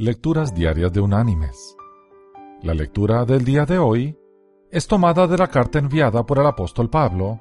[0.00, 1.76] Lecturas Diarias de Unánimes.
[2.62, 4.16] La lectura del día de hoy
[4.70, 7.40] es tomada de la carta enviada por el apóstol Pablo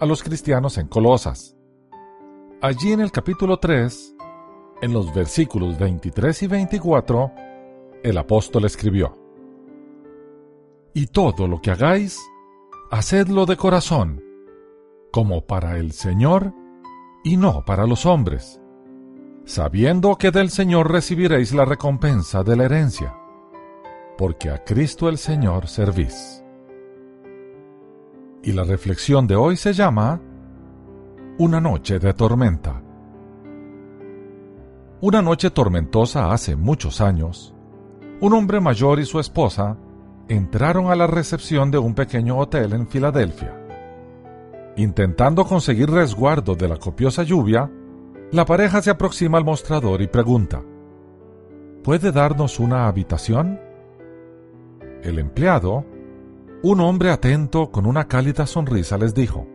[0.00, 1.54] a los cristianos en Colosas.
[2.62, 4.16] Allí en el capítulo 3,
[4.80, 7.30] en los versículos 23 y 24,
[8.02, 9.14] el apóstol escribió,
[10.94, 12.18] Y todo lo que hagáis,
[12.90, 14.24] hacedlo de corazón,
[15.12, 16.54] como para el Señor
[17.22, 18.62] y no para los hombres
[19.48, 23.14] sabiendo que del Señor recibiréis la recompensa de la herencia,
[24.18, 26.44] porque a Cristo el Señor servís.
[28.42, 30.20] Y la reflexión de hoy se llama
[31.38, 32.82] Una noche de tormenta.
[35.00, 37.54] Una noche tormentosa hace muchos años,
[38.20, 39.78] un hombre mayor y su esposa
[40.28, 43.58] entraron a la recepción de un pequeño hotel en Filadelfia.
[44.76, 47.70] Intentando conseguir resguardo de la copiosa lluvia,
[48.30, 50.62] la pareja se aproxima al mostrador y pregunta,
[51.82, 53.58] ¿Puede darnos una habitación?
[55.02, 55.86] El empleado,
[56.62, 59.46] un hombre atento con una cálida sonrisa, les dijo,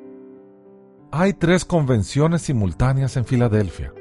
[1.12, 3.94] Hay tres convenciones simultáneas en Filadelfia.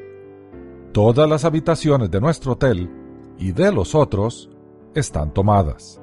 [0.93, 2.91] Todas las habitaciones de nuestro hotel
[3.39, 4.51] y de los otros
[4.95, 6.01] están tomadas.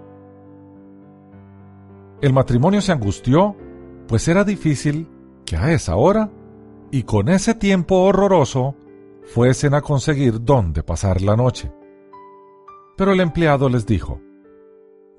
[2.22, 3.56] El matrimonio se angustió,
[4.08, 5.08] pues era difícil
[5.46, 6.30] que a esa hora
[6.92, 8.76] y con ese tiempo horroroso
[9.34, 11.72] fuesen a conseguir dónde pasar la noche.
[12.98, 14.20] Pero el empleado les dijo,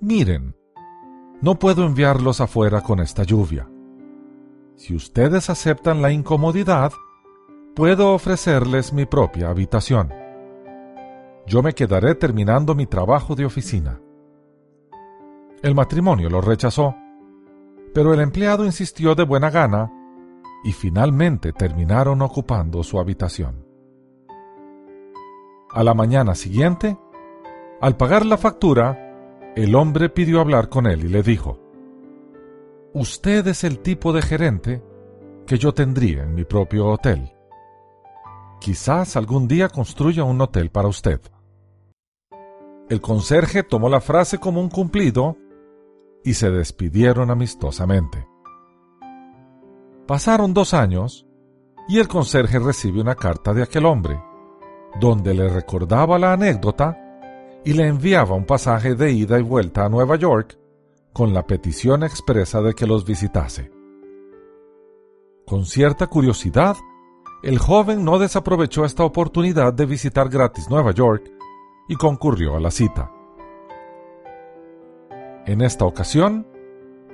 [0.00, 0.56] Miren,
[1.40, 3.68] no puedo enviarlos afuera con esta lluvia.
[4.76, 6.92] Si ustedes aceptan la incomodidad,
[7.74, 10.12] puedo ofrecerles mi propia habitación.
[11.46, 14.00] Yo me quedaré terminando mi trabajo de oficina.
[15.62, 16.94] El matrimonio lo rechazó,
[17.94, 19.92] pero el empleado insistió de buena gana
[20.62, 23.66] y finalmente terminaron ocupando su habitación.
[25.72, 26.98] A la mañana siguiente,
[27.80, 31.58] al pagar la factura, el hombre pidió hablar con él y le dijo,
[32.92, 34.82] Usted es el tipo de gerente
[35.46, 37.32] que yo tendría en mi propio hotel.
[38.60, 41.20] Quizás algún día construya un hotel para usted.
[42.88, 45.36] El conserje tomó la frase como un cumplido
[46.24, 48.29] y se despidieron amistosamente.
[50.10, 51.24] Pasaron dos años
[51.86, 54.20] y el conserje recibe una carta de aquel hombre,
[54.98, 56.98] donde le recordaba la anécdota
[57.64, 60.58] y le enviaba un pasaje de ida y vuelta a Nueva York
[61.12, 63.70] con la petición expresa de que los visitase.
[65.46, 66.76] Con cierta curiosidad,
[67.44, 71.30] el joven no desaprovechó esta oportunidad de visitar gratis Nueva York
[71.88, 73.12] y concurrió a la cita.
[75.46, 76.49] En esta ocasión,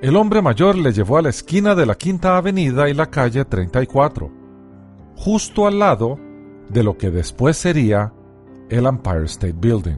[0.01, 3.45] el hombre mayor le llevó a la esquina de la Quinta Avenida y la calle
[3.45, 4.31] 34,
[5.15, 6.19] justo al lado
[6.69, 8.13] de lo que después sería
[8.69, 9.97] el Empire State Building,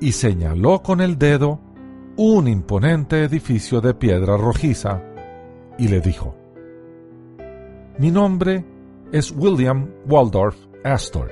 [0.00, 1.60] y señaló con el dedo
[2.16, 5.02] un imponente edificio de piedra rojiza
[5.78, 6.34] y le dijo,
[7.98, 8.64] Mi nombre
[9.12, 11.30] es William Waldorf Astor.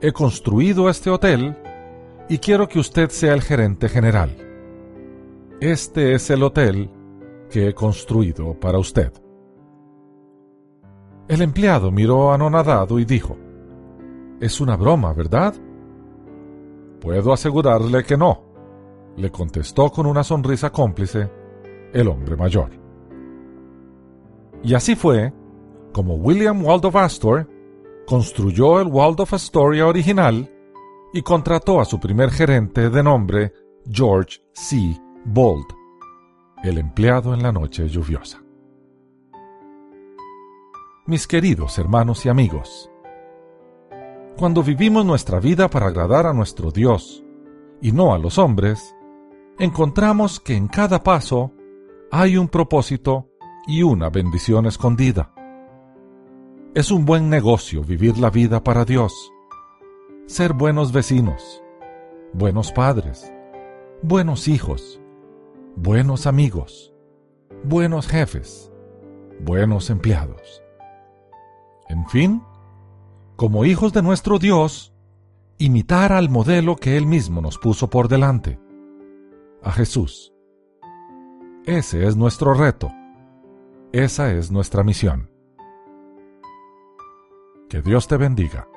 [0.00, 1.56] He construido este hotel
[2.28, 4.47] y quiero que usted sea el gerente general.
[5.60, 6.88] Este es el hotel
[7.50, 9.12] que he construido para usted.
[11.26, 13.36] El empleado miró anonadado y dijo,
[14.40, 15.54] Es una broma, ¿verdad?
[17.00, 18.44] Puedo asegurarle que no,
[19.16, 21.28] le contestó con una sonrisa cómplice
[21.92, 22.70] el hombre mayor.
[24.62, 25.32] Y así fue
[25.92, 27.48] como William Waldorf Astor
[28.06, 30.48] construyó el Waldorf Astoria original
[31.12, 33.52] y contrató a su primer gerente de nombre
[33.90, 34.96] George C.
[35.30, 35.66] Bold,
[36.62, 38.42] el empleado en la noche lluviosa.
[41.04, 42.90] Mis queridos hermanos y amigos,
[44.38, 47.22] cuando vivimos nuestra vida para agradar a nuestro Dios
[47.82, 48.96] y no a los hombres,
[49.58, 51.52] encontramos que en cada paso
[52.10, 53.28] hay un propósito
[53.66, 55.34] y una bendición escondida.
[56.74, 59.12] Es un buen negocio vivir la vida para Dios,
[60.24, 61.62] ser buenos vecinos,
[62.32, 63.30] buenos padres,
[64.00, 64.98] buenos hijos,
[65.80, 66.92] buenos amigos,
[67.62, 68.72] buenos jefes,
[69.38, 70.60] buenos empleados.
[71.88, 72.42] En fin,
[73.36, 74.92] como hijos de nuestro Dios,
[75.56, 78.58] imitar al modelo que Él mismo nos puso por delante,
[79.62, 80.32] a Jesús.
[81.64, 82.90] Ese es nuestro reto.
[83.92, 85.30] Esa es nuestra misión.
[87.68, 88.68] Que Dios te bendiga.